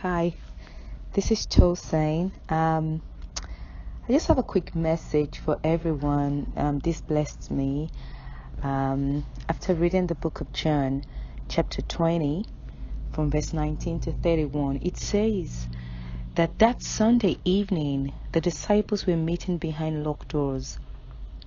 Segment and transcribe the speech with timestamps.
[0.00, 0.34] Hi,
[1.14, 2.30] this is Tosin.
[2.52, 3.00] Um,
[4.06, 6.52] I just have a quick message for everyone.
[6.54, 7.88] Um, this blessed me.
[8.62, 11.02] Um, after reading the book of John,
[11.48, 12.44] chapter 20,
[13.12, 15.66] from verse 19 to 31, it says
[16.34, 20.78] that that Sunday evening, the disciples were meeting behind locked doors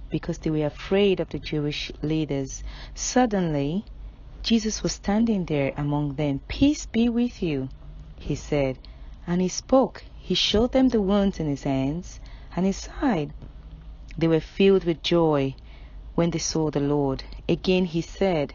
[0.09, 2.63] because they were afraid of the Jewish leaders.
[2.95, 3.85] Suddenly,
[4.41, 6.41] Jesus was standing there among them.
[6.47, 7.69] Peace be with you
[8.19, 8.77] he said.
[9.25, 10.03] And he spoke.
[10.17, 12.19] He showed them the wounds in his hands
[12.55, 13.33] and his side.
[14.17, 15.55] They were filled with joy
[16.15, 17.23] when they saw the Lord.
[17.47, 18.53] Again he said,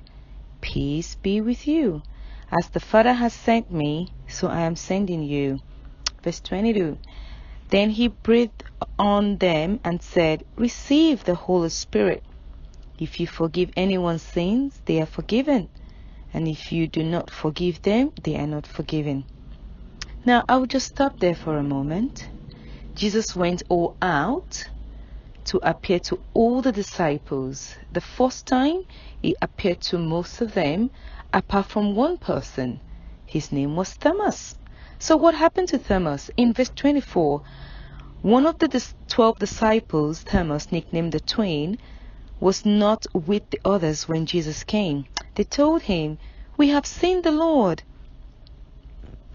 [0.60, 2.02] Peace be with you.
[2.50, 5.60] As the Father has sent me, so I am sending you.
[6.22, 6.98] Verse 22.
[7.70, 8.64] Then he breathed
[8.98, 12.22] on them and said, Receive the Holy Spirit.
[12.98, 15.69] If you forgive anyone's sins, they are forgiven.
[16.33, 19.24] And if you do not forgive them, they are not forgiven.
[20.27, 22.30] Now, I will just stop there for a moment.
[22.94, 24.70] Jesus went all out
[25.44, 27.77] to appear to all the disciples.
[27.92, 28.84] The first time,
[29.20, 30.91] he appeared to most of them,
[31.34, 32.81] apart from one person.
[33.27, 34.56] His name was Thomas.
[34.98, 36.31] So, what happened to Thomas?
[36.38, 37.42] In verse 24,
[38.22, 41.77] one of the 12 disciples, Thomas, nicknamed the twin,
[42.41, 45.05] was not with the others when Jesus came.
[45.34, 46.16] They told him,
[46.56, 47.83] We have seen the Lord.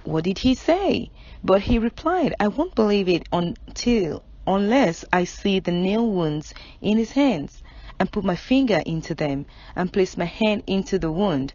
[0.09, 1.11] What did he say?
[1.43, 6.97] But he replied, I won't believe it until unless I see the nail wounds in
[6.97, 7.61] his hands
[7.99, 11.53] and put my finger into them and place my hand into the wound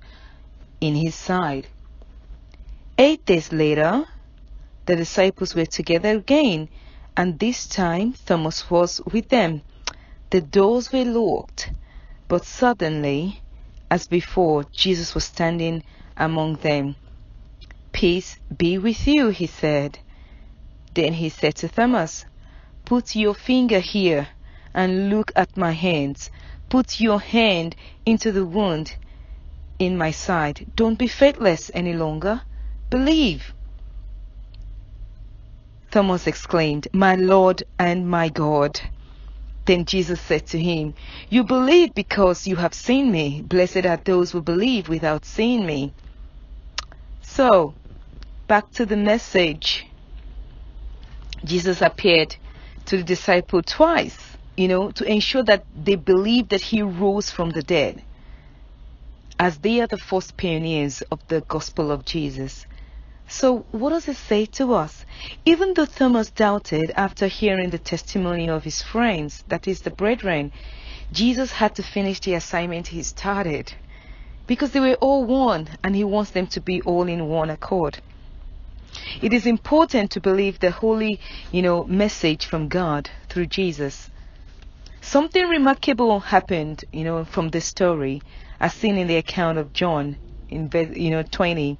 [0.80, 1.66] in his side.
[2.96, 4.04] Eight days later,
[4.86, 6.68] the disciples were together again,
[7.16, 9.62] and this time Thomas was with them.
[10.30, 11.72] The doors were locked,
[12.28, 13.42] but suddenly,
[13.90, 15.82] as before, Jesus was standing
[16.16, 16.94] among them.
[17.94, 20.00] Peace be with you, he said.
[20.94, 22.26] Then he said to Thomas,
[22.84, 24.26] Put your finger here
[24.74, 26.28] and look at my hands.
[26.68, 28.96] Put your hand into the wound
[29.78, 30.66] in my side.
[30.74, 32.42] Don't be faithless any longer.
[32.90, 33.54] Believe.
[35.92, 38.80] Thomas exclaimed, My Lord and my God.
[39.66, 40.94] Then Jesus said to him,
[41.30, 43.40] You believe because you have seen me.
[43.40, 45.94] Blessed are those who believe without seeing me.
[47.22, 47.74] So,
[48.46, 49.86] back to the message.
[51.44, 52.36] Jesus appeared
[52.86, 57.50] to the disciple twice, you know, to ensure that they believe that he rose from
[57.50, 58.02] the dead.
[59.38, 62.66] As they are the first pioneers of the gospel of Jesus.
[63.26, 65.04] So, what does it say to us?
[65.44, 70.52] Even though Thomas doubted after hearing the testimony of his friends, that is, the brethren,
[71.10, 73.72] Jesus had to finish the assignment he started
[74.46, 78.00] because they were all one and he wants them to be all in one accord.
[79.22, 81.20] It is important to believe the holy,
[81.52, 84.10] you know, message from God through Jesus.
[85.00, 88.22] Something remarkable happened, you know, from this story,
[88.58, 90.16] as seen in the account of John
[90.48, 91.78] in, you know, 20.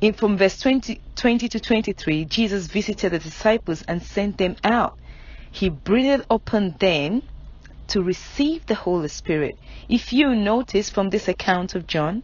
[0.00, 4.98] In, from verse 20, 20 to 23, Jesus visited the disciples and sent them out.
[5.50, 7.22] He breathed upon them
[7.88, 9.58] to receive the Holy Spirit.
[9.88, 12.22] If you notice from this account of John,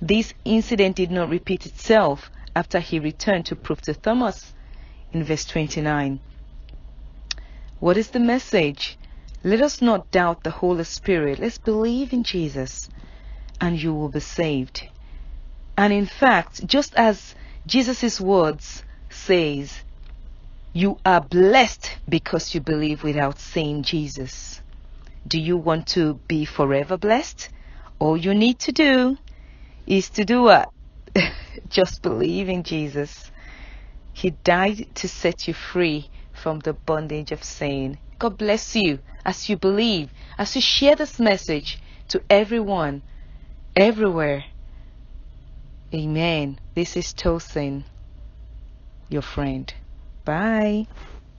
[0.00, 4.52] this incident did not repeat itself after he returned to prove to Thomas
[5.12, 6.20] in verse 29.
[7.80, 8.98] What is the message?
[9.44, 11.38] Let us not doubt the Holy Spirit.
[11.40, 12.88] Let's believe in Jesus
[13.60, 14.88] and you will be saved.
[15.76, 17.34] And in fact, just as
[17.66, 19.82] Jesus' words says,
[20.72, 24.60] you are blessed because you believe without seeing Jesus.
[25.26, 27.48] Do you want to be forever blessed?
[27.98, 29.16] All you need to do
[29.86, 30.70] is to do what?
[31.68, 33.30] Just believe in Jesus.
[34.12, 37.98] He died to set you free from the bondage of sin.
[38.18, 43.02] God bless you as you believe, as you share this message to everyone,
[43.74, 44.44] everywhere.
[45.94, 46.58] Amen.
[46.74, 47.84] This is Tosin,
[49.08, 49.72] your friend.
[50.24, 50.86] Bye.